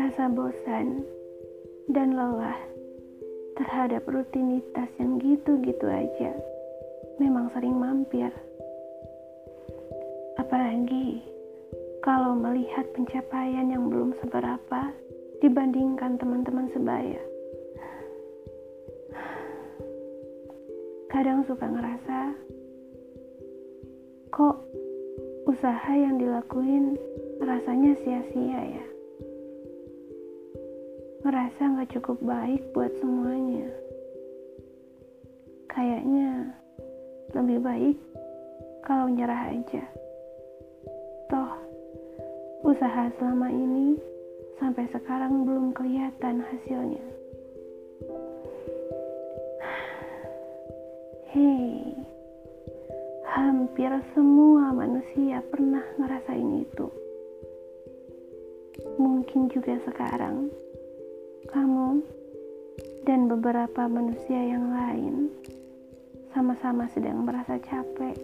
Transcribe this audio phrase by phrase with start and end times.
[0.00, 1.04] Rasa bosan
[1.92, 2.56] dan lelah
[3.60, 6.32] terhadap rutinitas yang gitu-gitu aja
[7.20, 8.32] memang sering mampir.
[10.40, 11.20] Apalagi
[12.00, 14.88] kalau melihat pencapaian yang belum seberapa
[15.44, 17.20] dibandingkan teman-teman sebaya.
[21.12, 22.32] Kadang suka ngerasa,
[24.38, 24.54] kok
[25.50, 26.94] usaha yang dilakuin
[27.42, 28.84] rasanya sia-sia ya
[31.26, 33.66] ngerasa gak cukup baik buat semuanya.
[35.66, 36.54] Kayaknya
[37.34, 37.98] lebih baik
[38.86, 39.82] kalau nyerah aja.
[41.26, 41.58] Toh,
[42.62, 43.98] usaha selama ini
[44.62, 47.02] sampai sekarang belum kelihatan hasilnya.
[51.34, 51.98] Hei,
[53.28, 56.88] hampir semua manusia pernah ngerasain itu.
[58.96, 60.48] Mungkin juga sekarang
[61.52, 62.00] kamu
[63.04, 65.28] dan beberapa manusia yang lain
[66.32, 68.16] sama-sama sedang merasa capek,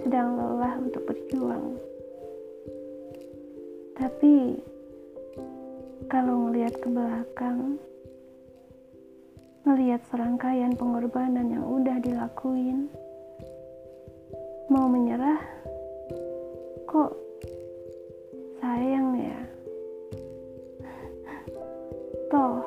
[0.00, 1.76] sedang lelah untuk berjuang.
[3.96, 4.60] Tapi
[6.06, 7.80] kalau melihat ke belakang,
[9.66, 12.86] melihat serangkaian pengorbanan yang udah dilakuin,
[14.66, 15.38] mau menyerah,
[16.90, 17.14] kok
[18.58, 19.38] sayang ya?
[22.26, 22.66] Toh,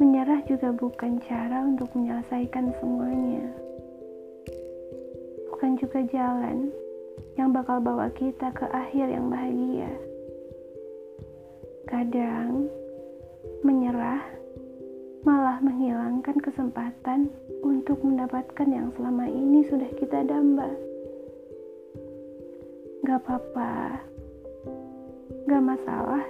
[0.00, 3.44] menyerah juga bukan cara untuk menyelesaikan semuanya.
[5.52, 6.72] Bukan juga jalan
[7.36, 9.92] yang bakal bawa kita ke akhir yang bahagia.
[11.84, 12.72] Kadang,
[13.60, 14.24] menyerah
[15.28, 17.28] malah menghilangkan kesempatan
[17.76, 20.72] untuk mendapatkan yang selama ini sudah kita damba.
[23.04, 24.00] Gak apa-apa,
[25.44, 26.24] gak masalah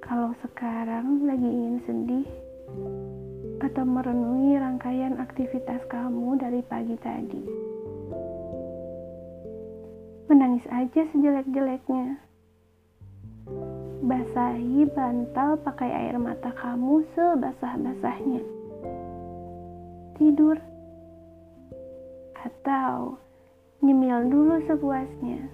[0.00, 2.28] kalau sekarang lagi ingin sedih
[3.60, 7.44] atau merenungi rangkaian aktivitas kamu dari pagi tadi.
[10.32, 12.24] Menangis aja sejelek-jeleknya.
[14.00, 18.57] Basahi bantal pakai air mata kamu sebasah-basahnya.
[20.18, 20.58] Tidur.
[22.42, 23.22] Atau
[23.78, 25.46] nyemil dulu sepuasnya.